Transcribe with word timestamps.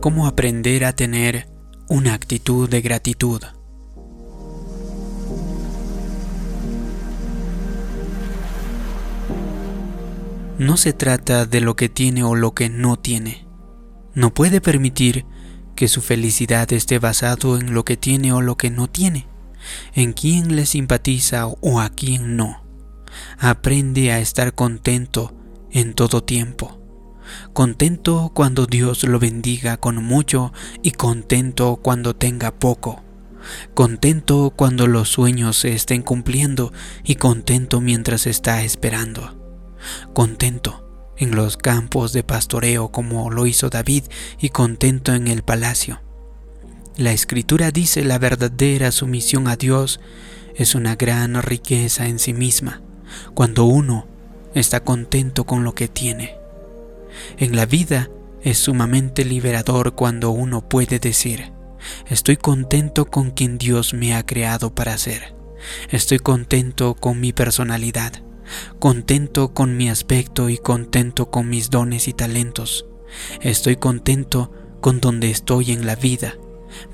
cómo 0.00 0.26
aprender 0.26 0.84
a 0.84 0.94
tener 0.94 1.48
una 1.88 2.14
actitud 2.14 2.68
de 2.68 2.80
gratitud. 2.80 3.42
No 10.58 10.76
se 10.76 10.92
trata 10.92 11.46
de 11.46 11.60
lo 11.60 11.76
que 11.76 11.88
tiene 11.88 12.22
o 12.22 12.34
lo 12.34 12.54
que 12.54 12.68
no 12.68 12.98
tiene. 12.98 13.46
No 14.14 14.34
puede 14.34 14.60
permitir 14.60 15.24
que 15.74 15.88
su 15.88 16.02
felicidad 16.02 16.70
esté 16.72 16.98
basado 16.98 17.58
en 17.58 17.72
lo 17.72 17.84
que 17.84 17.96
tiene 17.96 18.32
o 18.32 18.40
lo 18.40 18.56
que 18.56 18.70
no 18.70 18.88
tiene, 18.88 19.26
en 19.94 20.12
quién 20.12 20.56
le 20.56 20.66
simpatiza 20.66 21.46
o 21.46 21.80
a 21.80 21.90
quién 21.90 22.36
no. 22.36 22.64
Aprende 23.38 24.12
a 24.12 24.18
estar 24.20 24.54
contento 24.54 25.34
en 25.70 25.94
todo 25.94 26.22
tiempo. 26.22 26.79
Contento 27.52 28.32
cuando 28.34 28.66
Dios 28.66 29.04
lo 29.04 29.18
bendiga 29.18 29.76
con 29.76 30.02
mucho 30.02 30.52
y 30.82 30.92
contento 30.92 31.76
cuando 31.82 32.14
tenga 32.14 32.52
poco. 32.52 33.02
Contento 33.74 34.52
cuando 34.54 34.86
los 34.86 35.08
sueños 35.08 35.56
se 35.56 35.72
estén 35.72 36.02
cumpliendo 36.02 36.72
y 37.04 37.16
contento 37.16 37.80
mientras 37.80 38.26
está 38.26 38.62
esperando. 38.62 39.36
Contento 40.12 40.86
en 41.16 41.34
los 41.34 41.56
campos 41.56 42.12
de 42.12 42.22
pastoreo 42.22 42.90
como 42.90 43.30
lo 43.30 43.46
hizo 43.46 43.70
David 43.70 44.04
y 44.38 44.50
contento 44.50 45.12
en 45.14 45.28
el 45.28 45.42
palacio. 45.42 46.00
La 46.96 47.12
escritura 47.12 47.70
dice 47.70 48.04
la 48.04 48.18
verdadera 48.18 48.90
sumisión 48.90 49.48
a 49.48 49.56
Dios 49.56 50.00
es 50.54 50.74
una 50.74 50.96
gran 50.96 51.40
riqueza 51.42 52.06
en 52.06 52.18
sí 52.18 52.34
misma, 52.34 52.82
cuando 53.34 53.64
uno 53.64 54.06
está 54.54 54.80
contento 54.80 55.44
con 55.44 55.64
lo 55.64 55.74
que 55.74 55.88
tiene. 55.88 56.39
En 57.38 57.56
la 57.56 57.66
vida 57.66 58.10
es 58.42 58.58
sumamente 58.58 59.24
liberador 59.24 59.94
cuando 59.94 60.30
uno 60.30 60.68
puede 60.68 60.98
decir, 60.98 61.52
estoy 62.08 62.36
contento 62.36 63.06
con 63.06 63.30
quien 63.30 63.58
Dios 63.58 63.94
me 63.94 64.14
ha 64.14 64.24
creado 64.24 64.74
para 64.74 64.96
ser. 64.98 65.34
Estoy 65.90 66.18
contento 66.18 66.94
con 66.94 67.20
mi 67.20 67.32
personalidad, 67.32 68.12
contento 68.78 69.52
con 69.52 69.76
mi 69.76 69.90
aspecto 69.90 70.48
y 70.48 70.58
contento 70.58 71.30
con 71.30 71.48
mis 71.48 71.70
dones 71.70 72.08
y 72.08 72.12
talentos. 72.12 72.86
Estoy 73.40 73.76
contento 73.76 74.52
con 74.80 75.00
donde 75.00 75.30
estoy 75.30 75.72
en 75.72 75.86
la 75.86 75.96
vida, 75.96 76.34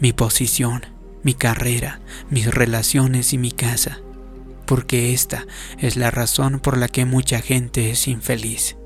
mi 0.01 0.13
posición, 0.13 0.83
mi 1.23 1.35
carrera, 1.35 2.01
mis 2.31 2.53
relaciones 2.53 3.33
y 3.33 3.39
mi 3.39 3.53
casa, 3.53 4.01
porque 4.67 5.13
esta 5.13 5.47
es 5.79 5.97
la 5.97 6.11
razón 6.11 6.61
por 6.61 6.77
la 6.77 6.89
que 6.89 7.05
mucha 7.05 7.41
gente 7.41 7.91
es 7.91 8.09
infeliz. 8.09 8.77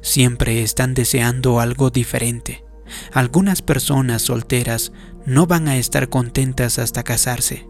Siempre 0.00 0.62
están 0.62 0.94
deseando 0.94 1.60
algo 1.60 1.90
diferente. 1.90 2.64
Algunas 3.12 3.62
personas 3.62 4.22
solteras 4.22 4.92
no 5.24 5.46
van 5.46 5.68
a 5.68 5.76
estar 5.76 6.08
contentas 6.08 6.78
hasta 6.78 7.02
casarse. 7.02 7.68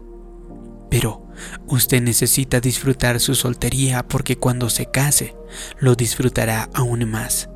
Pero 0.89 1.27
usted 1.67 2.01
necesita 2.01 2.59
disfrutar 2.59 3.19
su 3.19 3.35
soltería 3.35 4.07
porque 4.07 4.37
cuando 4.37 4.69
se 4.69 4.85
case 4.85 5.35
lo 5.79 5.95
disfrutará 5.95 6.69
aún 6.73 7.09
más. 7.09 7.49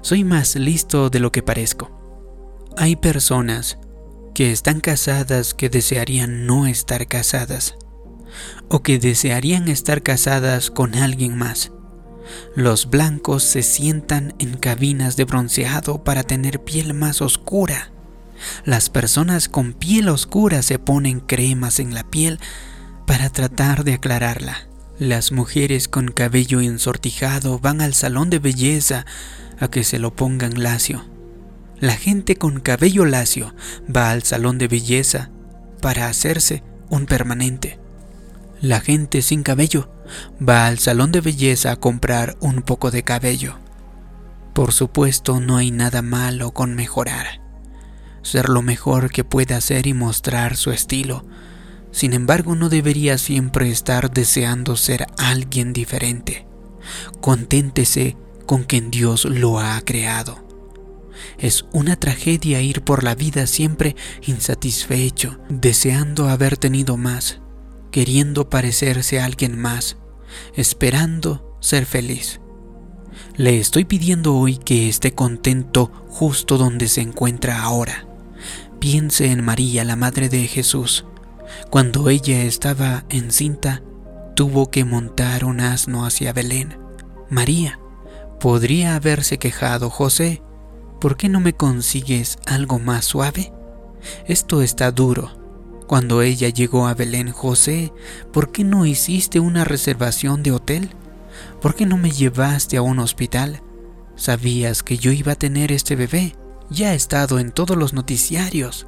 Soy 0.00 0.24
más 0.24 0.56
listo 0.56 1.10
de 1.10 1.20
lo 1.20 1.30
que 1.30 1.42
parezco. 1.42 1.90
Hay 2.76 2.96
personas 2.96 3.78
que 4.34 4.50
están 4.50 4.80
casadas 4.80 5.54
que 5.54 5.68
desearían 5.68 6.46
no 6.46 6.66
estar 6.66 7.06
casadas 7.06 7.76
o 8.68 8.82
que 8.82 8.98
desearían 8.98 9.68
estar 9.68 10.02
casadas 10.02 10.70
con 10.70 10.94
alguien 10.94 11.36
más 11.36 11.70
los 12.54 12.90
blancos 12.90 13.42
se 13.42 13.62
sientan 13.62 14.34
en 14.38 14.56
cabinas 14.56 15.16
de 15.16 15.24
bronceado 15.24 16.04
para 16.04 16.22
tener 16.22 16.62
piel 16.62 16.94
más 16.94 17.22
oscura. 17.22 17.90
Las 18.64 18.90
personas 18.90 19.48
con 19.48 19.72
piel 19.72 20.08
oscura 20.08 20.62
se 20.62 20.78
ponen 20.78 21.20
cremas 21.20 21.78
en 21.78 21.94
la 21.94 22.04
piel 22.04 22.38
para 23.06 23.30
tratar 23.30 23.84
de 23.84 23.94
aclararla. 23.94 24.68
Las 24.98 25.32
mujeres 25.32 25.88
con 25.88 26.08
cabello 26.08 26.60
ensortijado 26.60 27.58
van 27.58 27.80
al 27.80 27.94
salón 27.94 28.30
de 28.30 28.38
belleza 28.38 29.06
a 29.58 29.68
que 29.68 29.84
se 29.84 29.98
lo 29.98 30.14
pongan 30.14 30.62
lacio. 30.62 31.04
La 31.80 31.96
gente 31.96 32.36
con 32.36 32.60
cabello 32.60 33.04
lacio 33.04 33.54
va 33.94 34.10
al 34.10 34.22
salón 34.22 34.58
de 34.58 34.68
belleza 34.68 35.30
para 35.80 36.06
hacerse 36.06 36.62
un 36.90 37.06
permanente. 37.06 37.80
La 38.60 38.80
gente 38.80 39.22
sin 39.22 39.42
cabello 39.42 39.90
va 40.40 40.66
al 40.66 40.78
salón 40.78 41.12
de 41.12 41.20
belleza 41.20 41.72
a 41.72 41.76
comprar 41.76 42.36
un 42.40 42.62
poco 42.62 42.90
de 42.90 43.02
cabello. 43.02 43.58
Por 44.52 44.72
supuesto, 44.72 45.40
no 45.40 45.56
hay 45.56 45.70
nada 45.70 46.02
malo 46.02 46.52
con 46.52 46.74
mejorar. 46.74 47.40
Ser 48.22 48.48
lo 48.48 48.62
mejor 48.62 49.10
que 49.10 49.24
pueda 49.24 49.56
hacer 49.56 49.86
y 49.86 49.94
mostrar 49.94 50.56
su 50.56 50.70
estilo. 50.70 51.24
Sin 51.90 52.12
embargo, 52.12 52.54
no 52.54 52.68
debería 52.68 53.18
siempre 53.18 53.70
estar 53.70 54.10
deseando 54.10 54.76
ser 54.76 55.06
alguien 55.18 55.72
diferente. 55.72 56.46
Conténtese 57.20 58.16
con 58.46 58.64
quien 58.64 58.90
Dios 58.90 59.24
lo 59.24 59.58
ha 59.58 59.80
creado. 59.80 60.44
Es 61.38 61.64
una 61.72 61.96
tragedia 61.96 62.60
ir 62.60 62.82
por 62.82 63.04
la 63.04 63.14
vida 63.14 63.46
siempre 63.46 63.96
insatisfecho, 64.26 65.38
deseando 65.48 66.28
haber 66.28 66.56
tenido 66.56 66.96
más 66.96 67.42
queriendo 67.92 68.48
parecerse 68.48 69.20
a 69.20 69.26
alguien 69.26 69.56
más, 69.56 69.98
esperando 70.54 71.56
ser 71.60 71.86
feliz. 71.86 72.40
Le 73.36 73.58
estoy 73.58 73.84
pidiendo 73.84 74.34
hoy 74.34 74.56
que 74.56 74.88
esté 74.88 75.14
contento 75.14 75.90
justo 76.08 76.58
donde 76.58 76.88
se 76.88 77.00
encuentra 77.00 77.62
ahora. 77.62 78.06
Piense 78.78 79.30
en 79.30 79.44
María, 79.44 79.84
la 79.84 79.96
Madre 79.96 80.28
de 80.28 80.46
Jesús. 80.46 81.04
Cuando 81.70 82.08
ella 82.08 82.42
estaba 82.42 83.04
encinta, 83.08 83.82
tuvo 84.34 84.70
que 84.70 84.84
montar 84.84 85.44
un 85.44 85.60
asno 85.60 86.04
hacia 86.04 86.32
Belén. 86.32 86.78
María, 87.28 87.78
podría 88.40 88.96
haberse 88.96 89.38
quejado, 89.38 89.90
José, 89.90 90.42
¿por 91.00 91.16
qué 91.16 91.28
no 91.28 91.40
me 91.40 91.54
consigues 91.54 92.38
algo 92.46 92.78
más 92.78 93.04
suave? 93.04 93.52
Esto 94.26 94.62
está 94.62 94.90
duro 94.90 95.41
cuando 95.92 96.22
ella 96.22 96.48
llegó 96.48 96.86
a 96.86 96.94
Belén, 96.94 97.32
José, 97.32 97.92
¿por 98.32 98.50
qué 98.50 98.64
no 98.64 98.86
hiciste 98.86 99.40
una 99.40 99.62
reservación 99.62 100.42
de 100.42 100.50
hotel? 100.50 100.88
¿Por 101.60 101.74
qué 101.74 101.84
no 101.84 101.98
me 101.98 102.10
llevaste 102.10 102.78
a 102.78 102.82
un 102.82 102.98
hospital? 102.98 103.60
Sabías 104.16 104.82
que 104.82 104.96
yo 104.96 105.12
iba 105.12 105.32
a 105.32 105.38
tener 105.38 105.70
este 105.70 105.94
bebé. 105.94 106.34
Ya 106.70 106.92
ha 106.92 106.94
estado 106.94 107.38
en 107.38 107.52
todos 107.52 107.76
los 107.76 107.92
noticiarios. 107.92 108.86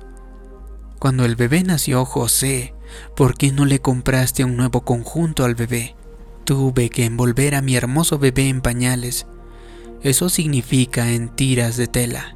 Cuando 0.98 1.26
el 1.26 1.36
bebé 1.36 1.62
nació, 1.62 2.06
José, 2.06 2.72
¿por 3.14 3.36
qué 3.36 3.52
no 3.52 3.66
le 3.66 3.80
compraste 3.80 4.42
un 4.42 4.56
nuevo 4.56 4.86
conjunto 4.86 5.44
al 5.44 5.54
bebé? 5.54 5.96
Tuve 6.44 6.88
que 6.88 7.04
envolver 7.04 7.54
a 7.54 7.60
mi 7.60 7.76
hermoso 7.76 8.18
bebé 8.18 8.48
en 8.48 8.62
pañales. 8.62 9.26
Eso 10.00 10.30
significa 10.30 11.10
en 11.10 11.28
tiras 11.28 11.76
de 11.76 11.86
tela. 11.86 12.34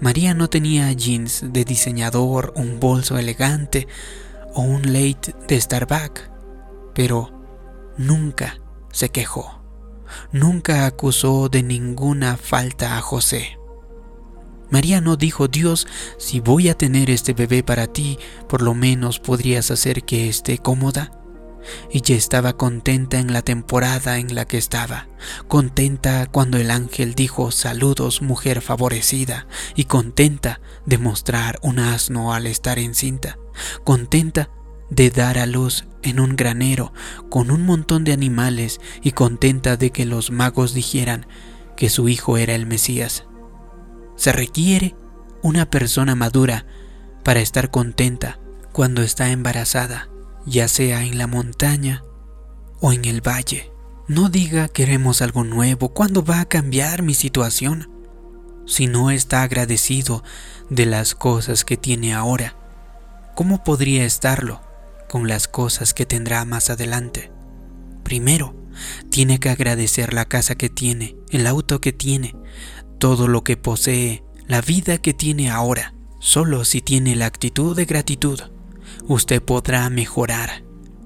María 0.00 0.34
no 0.34 0.48
tenía 0.48 0.92
jeans 0.92 1.44
de 1.52 1.64
diseñador, 1.64 2.52
un 2.56 2.80
bolso 2.80 3.16
elegante 3.18 3.86
o 4.54 4.62
un 4.62 4.92
late 4.92 5.34
de 5.48 5.60
Starbucks, 5.60 6.30
pero 6.94 7.30
nunca 7.96 8.60
se 8.90 9.08
quejó, 9.08 9.62
nunca 10.32 10.86
acusó 10.86 11.48
de 11.48 11.62
ninguna 11.62 12.36
falta 12.36 12.98
a 12.98 13.00
José. 13.00 13.58
María 14.70 15.00
no 15.00 15.16
dijo, 15.16 15.48
Dios, 15.48 15.86
si 16.18 16.40
voy 16.40 16.68
a 16.68 16.74
tener 16.74 17.08
este 17.10 17.32
bebé 17.32 17.62
para 17.62 17.86
ti, 17.86 18.18
por 18.48 18.62
lo 18.62 18.74
menos 18.74 19.20
podrías 19.20 19.70
hacer 19.70 20.04
que 20.04 20.28
esté 20.28 20.58
cómoda 20.58 21.23
ya 21.92 22.14
estaba 22.14 22.54
contenta 22.54 23.18
en 23.18 23.32
la 23.32 23.42
temporada 23.42 24.18
en 24.18 24.34
la 24.34 24.46
que 24.46 24.58
estaba, 24.58 25.08
contenta 25.48 26.26
cuando 26.26 26.58
el 26.58 26.70
ángel 26.70 27.14
dijo 27.14 27.50
saludos 27.50 28.22
mujer 28.22 28.60
favorecida 28.60 29.46
y 29.74 29.84
contenta 29.84 30.60
de 30.86 30.98
mostrar 30.98 31.58
un 31.62 31.78
asno 31.78 32.34
al 32.34 32.46
estar 32.46 32.78
encinta, 32.78 33.38
contenta 33.84 34.50
de 34.90 35.10
dar 35.10 35.38
a 35.38 35.46
luz 35.46 35.86
en 36.02 36.20
un 36.20 36.36
granero 36.36 36.92
con 37.30 37.50
un 37.50 37.64
montón 37.64 38.04
de 38.04 38.12
animales 38.12 38.80
y 39.02 39.12
contenta 39.12 39.76
de 39.76 39.90
que 39.90 40.04
los 40.04 40.30
magos 40.30 40.74
dijeran 40.74 41.26
que 41.76 41.88
su 41.88 42.08
hijo 42.08 42.36
era 42.36 42.54
el 42.54 42.66
Mesías. 42.66 43.24
Se 44.16 44.32
requiere 44.32 44.94
una 45.42 45.68
persona 45.70 46.14
madura 46.14 46.66
para 47.24 47.40
estar 47.40 47.70
contenta 47.70 48.38
cuando 48.72 49.02
está 49.02 49.30
embarazada 49.30 50.08
ya 50.46 50.68
sea 50.68 51.04
en 51.04 51.18
la 51.18 51.26
montaña 51.26 52.04
o 52.80 52.92
en 52.92 53.04
el 53.04 53.26
valle. 53.26 53.72
No 54.06 54.28
diga 54.28 54.68
queremos 54.68 55.22
algo 55.22 55.44
nuevo, 55.44 55.90
¿cuándo 55.90 56.24
va 56.24 56.40
a 56.40 56.48
cambiar 56.48 57.02
mi 57.02 57.14
situación? 57.14 57.90
Si 58.66 58.86
no 58.86 59.10
está 59.10 59.42
agradecido 59.42 60.22
de 60.70 60.86
las 60.86 61.14
cosas 61.14 61.64
que 61.64 61.76
tiene 61.76 62.14
ahora, 62.14 62.56
¿cómo 63.34 63.64
podría 63.64 64.04
estarlo 64.04 64.60
con 65.08 65.28
las 65.28 65.48
cosas 65.48 65.94
que 65.94 66.06
tendrá 66.06 66.44
más 66.44 66.70
adelante? 66.70 67.30
Primero, 68.02 68.54
tiene 69.10 69.38
que 69.38 69.50
agradecer 69.50 70.12
la 70.12 70.26
casa 70.26 70.54
que 70.54 70.68
tiene, 70.68 71.16
el 71.30 71.46
auto 71.46 71.80
que 71.80 71.92
tiene, 71.92 72.34
todo 72.98 73.28
lo 73.28 73.44
que 73.44 73.56
posee, 73.56 74.24
la 74.46 74.60
vida 74.60 74.98
que 74.98 75.14
tiene 75.14 75.50
ahora. 75.50 75.94
Solo 76.20 76.64
si 76.64 76.80
tiene 76.80 77.16
la 77.16 77.26
actitud 77.26 77.76
de 77.76 77.84
gratitud, 77.84 78.40
usted 79.06 79.42
podrá 79.42 79.88
mejorar 79.90 80.64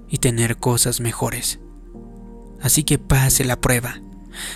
y 0.09 0.19
tener 0.19 0.57
cosas 0.57 1.01
mejores. 1.01 1.61
Así 2.61 2.83
que 2.85 2.99
pase 2.99 3.45
la 3.45 3.61
prueba, 3.61 4.01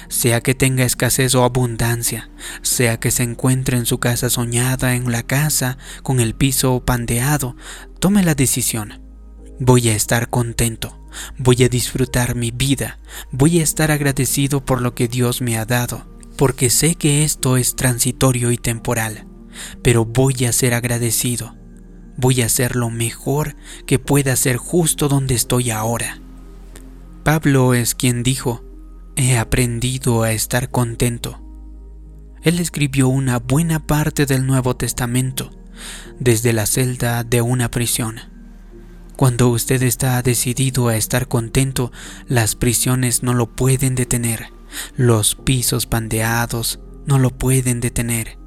sea 0.09 0.41
que 0.41 0.55
tenga 0.55 0.85
escasez 0.85 1.35
o 1.35 1.45
abundancia, 1.45 2.31
sea 2.63 2.99
que 2.99 3.11
se 3.11 3.23
encuentre 3.23 3.77
en 3.77 3.87
su 3.87 3.99
casa 3.99 4.31
soñada, 4.31 4.95
en 4.95 5.11
la 5.11 5.23
casa, 5.23 5.79
con 6.03 6.21
el 6.21 6.35
piso 6.35 6.85
pandeado, 6.85 7.57
tome 7.99 8.23
la 8.23 8.35
decisión. 8.35 9.01
Voy 9.61 9.89
a 9.89 9.95
estar 9.95 10.29
contento, 10.29 10.99
voy 11.39 11.63
a 11.63 11.69
disfrutar 11.69 12.35
mi 12.35 12.51
vida, 12.51 12.99
voy 13.31 13.61
a 13.61 13.63
estar 13.63 13.91
agradecido 13.91 14.65
por 14.65 14.81
lo 14.81 14.95
que 14.95 15.09
Dios 15.09 15.41
me 15.41 15.59
ha 15.59 15.65
dado, 15.65 16.07
porque 16.37 16.71
sé 16.71 16.95
que 16.95 17.23
esto 17.23 17.57
es 17.57 17.77
transitorio 17.77 18.51
y 18.51 18.57
temporal, 18.57 19.27
pero 19.83 20.05
voy 20.05 20.47
a 20.47 20.53
ser 20.53 20.75
agradecido, 20.75 21.57
voy 22.17 22.43
a 22.43 22.47
hacer 22.47 22.77
lo 22.77 22.91
mejor 22.91 23.57
que 23.87 23.99
pueda 23.99 24.37
ser 24.37 24.57
justo 24.57 25.09
donde 25.09 25.35
estoy 25.35 25.71
ahora. 25.71 26.21
Pablo 27.25 27.75
es 27.75 27.95
quien 27.95 28.23
dijo, 28.23 28.65
he 29.17 29.39
aprendido 29.39 30.23
a 30.23 30.33
estar 30.33 30.71
contento. 30.71 31.41
Él 32.43 32.59
escribió 32.59 33.09
una 33.09 33.39
buena 33.39 33.87
parte 33.87 34.27
del 34.27 34.47
Nuevo 34.47 34.77
Testamento 34.77 35.53
desde 36.19 36.53
la 36.53 36.67
celda 36.67 37.25
de 37.25 37.41
una 37.41 37.71
prisión. 37.71 38.21
Cuando 39.17 39.49
usted 39.51 39.83
está 39.83 40.21
decidido 40.23 40.89
a 40.89 40.97
estar 40.97 41.29
contento, 41.29 41.93
las 42.27 42.57
prisiones 42.57 43.23
no 43.23 43.35
lo 43.35 43.55
pueden 43.55 43.95
detener, 43.95 44.49
los 44.97 45.37
pisos 45.37 45.87
pandeados 45.87 46.81
no 47.07 47.19
lo 47.19 47.31
pueden 47.31 47.81
detener, 47.81 48.39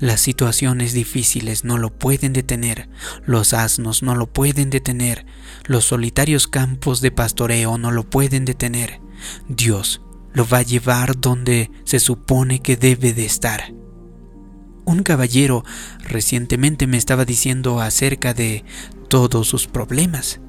las 0.00 0.20
situaciones 0.20 0.92
difíciles 0.92 1.64
no 1.64 1.76
lo 1.76 1.90
pueden 1.90 2.32
detener, 2.32 2.88
los 3.26 3.52
asnos 3.52 4.02
no 4.02 4.14
lo 4.14 4.26
pueden 4.26 4.70
detener, 4.70 5.26
los 5.64 5.84
solitarios 5.86 6.46
campos 6.46 7.00
de 7.00 7.10
pastoreo 7.10 7.78
no 7.78 7.90
lo 7.90 8.08
pueden 8.08 8.44
detener. 8.44 9.00
Dios 9.48 10.00
lo 10.32 10.46
va 10.46 10.58
a 10.58 10.62
llevar 10.62 11.20
donde 11.20 11.70
se 11.84 11.98
supone 11.98 12.60
que 12.60 12.76
debe 12.76 13.12
de 13.12 13.24
estar. 13.24 13.74
Un 14.84 15.02
caballero 15.02 15.64
recientemente 16.00 16.86
me 16.86 16.96
estaba 16.96 17.24
diciendo 17.24 17.80
acerca 17.80 18.34
de 18.34 18.64
todos 19.08 19.48
sus 19.48 19.66
problemas 19.66 20.40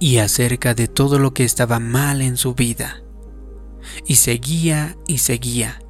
y 0.00 0.18
acerca 0.18 0.74
de 0.74 0.88
todo 0.88 1.18
lo 1.18 1.32
que 1.32 1.44
estaba 1.44 1.78
mal 1.78 2.22
en 2.22 2.36
su 2.36 2.54
vida. 2.54 3.02
Y 4.06 4.16
seguía 4.16 4.96
y 5.06 5.18
seguía 5.18 5.80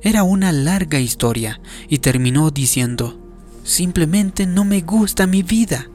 era 0.00 0.22
una 0.22 0.52
larga 0.52 1.00
historia 1.00 1.60
y 1.88 1.98
terminó 1.98 2.50
diciendo, 2.50 3.18
simplemente 3.64 4.46
no 4.46 4.64
me 4.64 4.80
gusta 4.80 5.26
mi 5.26 5.42
vida. 5.42 5.88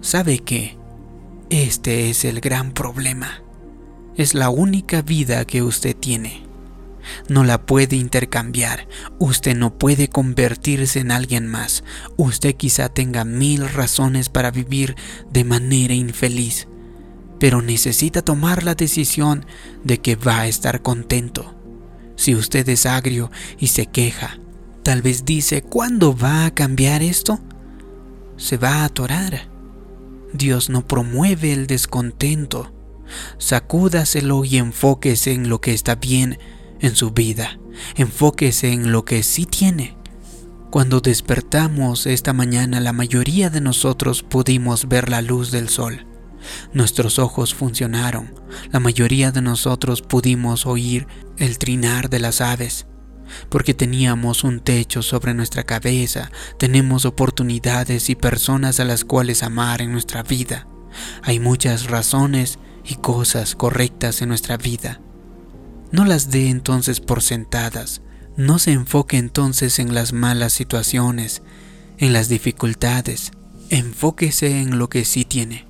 ¿Sabe 0.00 0.38
qué? 0.38 0.78
Este 1.50 2.08
es 2.08 2.24
el 2.24 2.40
gran 2.40 2.72
problema. 2.72 3.42
Es 4.16 4.34
la 4.34 4.48
única 4.48 5.02
vida 5.02 5.44
que 5.44 5.62
usted 5.62 5.94
tiene. 5.94 6.44
No 7.28 7.44
la 7.44 7.64
puede 7.66 7.96
intercambiar. 7.96 8.88
Usted 9.18 9.56
no 9.56 9.78
puede 9.78 10.08
convertirse 10.08 11.00
en 11.00 11.10
alguien 11.10 11.46
más. 11.46 11.84
Usted 12.16 12.54
quizá 12.54 12.88
tenga 12.88 13.24
mil 13.24 13.68
razones 13.68 14.28
para 14.28 14.50
vivir 14.50 14.96
de 15.30 15.44
manera 15.44 15.94
infeliz, 15.94 16.68
pero 17.38 17.62
necesita 17.62 18.22
tomar 18.22 18.62
la 18.62 18.74
decisión 18.74 19.46
de 19.84 20.00
que 20.00 20.16
va 20.16 20.40
a 20.40 20.48
estar 20.48 20.82
contento 20.82 21.57
si 22.18 22.34
usted 22.34 22.68
es 22.68 22.84
agrio 22.84 23.30
y 23.58 23.68
se 23.68 23.86
queja, 23.86 24.40
tal 24.82 25.02
vez 25.02 25.24
dice, 25.24 25.62
¿cuándo 25.62 26.16
va 26.16 26.46
a 26.46 26.50
cambiar 26.50 27.00
esto? 27.00 27.38
Se 28.36 28.56
va 28.56 28.82
a 28.82 28.86
atorar. 28.86 29.48
Dios 30.32 30.68
no 30.68 30.84
promueve 30.84 31.52
el 31.52 31.68
descontento. 31.68 32.72
Sacúdaselo 33.38 34.44
y 34.44 34.56
enfóquese 34.56 35.32
en 35.32 35.48
lo 35.48 35.60
que 35.60 35.72
está 35.72 35.94
bien 35.94 36.40
en 36.80 36.96
su 36.96 37.12
vida. 37.12 37.60
Enfóquese 37.94 38.72
en 38.72 38.90
lo 38.90 39.04
que 39.04 39.22
sí 39.22 39.46
tiene. 39.46 39.96
Cuando 40.72 41.00
despertamos 41.00 42.06
esta 42.06 42.32
mañana, 42.32 42.80
la 42.80 42.92
mayoría 42.92 43.48
de 43.48 43.60
nosotros 43.60 44.24
pudimos 44.24 44.88
ver 44.88 45.08
la 45.08 45.22
luz 45.22 45.52
del 45.52 45.68
sol. 45.68 46.04
Nuestros 46.72 47.18
ojos 47.18 47.54
funcionaron. 47.54 48.34
La 48.70 48.80
mayoría 48.80 49.32
de 49.32 49.42
nosotros 49.42 50.02
pudimos 50.02 50.66
oír 50.66 51.06
el 51.38 51.58
trinar 51.58 52.10
de 52.10 52.20
las 52.20 52.40
aves. 52.40 52.86
Porque 53.50 53.74
teníamos 53.74 54.44
un 54.44 54.60
techo 54.60 55.02
sobre 55.02 55.34
nuestra 55.34 55.64
cabeza, 55.64 56.30
tenemos 56.58 57.04
oportunidades 57.04 58.08
y 58.08 58.14
personas 58.14 58.80
a 58.80 58.84
las 58.84 59.04
cuales 59.04 59.42
amar 59.42 59.82
en 59.82 59.92
nuestra 59.92 60.22
vida. 60.22 60.66
Hay 61.22 61.38
muchas 61.38 61.90
razones 61.90 62.58
y 62.84 62.94
cosas 62.96 63.54
correctas 63.54 64.22
en 64.22 64.30
nuestra 64.30 64.56
vida. 64.56 65.00
No 65.92 66.04
las 66.04 66.30
dé 66.30 66.48
entonces 66.48 67.00
por 67.00 67.22
sentadas. 67.22 68.00
No 68.36 68.58
se 68.58 68.72
enfoque 68.72 69.18
entonces 69.18 69.78
en 69.78 69.94
las 69.94 70.12
malas 70.12 70.52
situaciones, 70.52 71.42
en 71.98 72.12
las 72.12 72.28
dificultades. 72.28 73.32
Enfóquese 73.68 74.60
en 74.60 74.78
lo 74.78 74.88
que 74.88 75.04
sí 75.04 75.24
tiene 75.24 75.67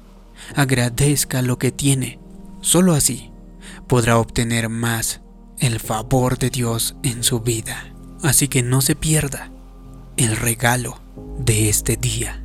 agradezca 0.55 1.43
lo 1.43 1.59
que 1.59 1.73
tiene. 1.73 2.19
Solo 2.61 2.95
así 2.95 3.31
podrá 3.87 4.19
obtener 4.19 4.69
más 4.69 5.21
el 5.59 5.81
favor 5.81 6.39
de 6.39 6.50
Dios 6.50 6.97
en 7.03 7.23
su 7.23 7.41
vida. 7.41 7.93
Así 8.23 8.49
que 8.49 8.62
no 8.62 8.81
se 8.81 8.95
pierda 8.95 9.50
el 10.17 10.37
regalo 10.37 11.00
de 11.39 11.69
este 11.69 11.97
día. 11.97 12.43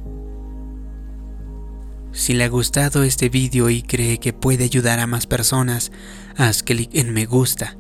Si 2.12 2.34
le 2.34 2.44
ha 2.44 2.50
gustado 2.50 3.04
este 3.04 3.30
vídeo 3.30 3.72
y 3.72 3.82
cree 3.82 4.20
que 4.20 4.34
puede 4.34 4.66
ayudar 4.66 5.00
a 5.00 5.08
más 5.08 5.26
personas, 5.26 5.92
haz 6.38 6.62
clic 6.62 6.92
en 6.94 7.12
me 7.12 7.26
gusta, 7.26 7.76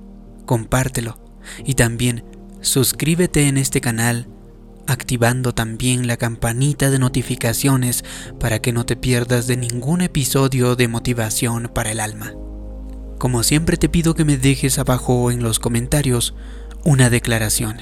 compártelo 0.45 1.19
y 1.63 1.75
también 1.75 2.25
suscríbete 2.61 3.47
en 3.47 3.57
este 3.57 3.79
canal 3.79 4.27
activando 4.87 5.53
también 5.53 6.07
la 6.07 6.17
campanita 6.17 6.89
de 6.89 6.99
notificaciones 6.99 8.03
para 8.39 8.59
que 8.59 8.73
no 8.73 8.85
te 8.85 8.95
pierdas 8.95 9.47
de 9.47 9.57
ningún 9.57 10.01
episodio 10.01 10.75
de 10.75 10.87
motivación 10.87 11.71
para 11.73 11.91
el 11.91 11.99
alma. 11.99 12.33
Como 13.17 13.43
siempre 13.43 13.77
te 13.77 13.89
pido 13.89 14.15
que 14.15 14.25
me 14.25 14.37
dejes 14.37 14.79
abajo 14.79 15.31
en 15.31 15.41
los 15.41 15.59
comentarios 15.59 16.33
una 16.83 17.09
declaración. 17.09 17.77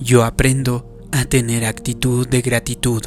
Yo 0.00 0.24
aprendo 0.24 0.98
a 1.12 1.24
tener 1.24 1.64
actitud 1.64 2.26
de 2.26 2.40
gratitud. 2.42 3.02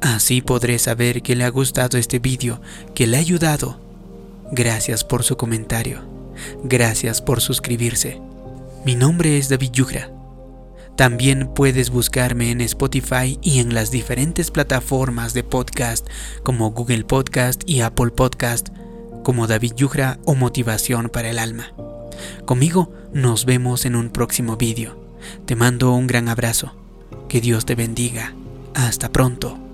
Así 0.00 0.42
podré 0.42 0.78
saber 0.78 1.22
que 1.22 1.36
le 1.36 1.44
ha 1.44 1.48
gustado 1.48 1.96
este 1.96 2.18
vídeo, 2.18 2.60
que 2.94 3.06
le 3.06 3.16
ha 3.16 3.20
ayudado. 3.20 3.80
Gracias 4.52 5.04
por 5.04 5.22
su 5.22 5.36
comentario. 5.36 6.02
Gracias 6.64 7.22
por 7.22 7.40
suscribirse. 7.40 8.20
Mi 8.84 8.94
nombre 8.94 9.38
es 9.38 9.48
David 9.48 9.70
Yugra 9.72 10.15
también 10.96 11.48
puedes 11.54 11.90
buscarme 11.90 12.50
en 12.50 12.62
Spotify 12.62 13.38
y 13.42 13.60
en 13.60 13.74
las 13.74 13.90
diferentes 13.90 14.50
plataformas 14.50 15.34
de 15.34 15.44
podcast 15.44 16.06
como 16.42 16.70
Google 16.70 17.04
Podcast 17.04 17.62
y 17.66 17.82
Apple 17.82 18.12
Podcast 18.12 18.70
como 19.22 19.46
David 19.46 19.72
Yugra 19.76 20.18
o 20.24 20.34
Motivación 20.34 21.10
para 21.10 21.28
el 21.28 21.38
Alma. 21.38 21.72
Conmigo 22.46 22.92
nos 23.12 23.44
vemos 23.44 23.84
en 23.84 23.94
un 23.94 24.08
próximo 24.08 24.56
vídeo. 24.56 24.98
Te 25.44 25.54
mando 25.54 25.92
un 25.92 26.06
gran 26.06 26.28
abrazo. 26.28 26.74
Que 27.28 27.40
Dios 27.42 27.66
te 27.66 27.74
bendiga. 27.74 28.34
Hasta 28.74 29.10
pronto. 29.10 29.65